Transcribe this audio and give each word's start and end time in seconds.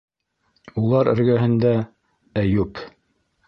Улар 0.83 1.11
эргәһендә- 1.11 1.77
Әйүп. 2.45 2.85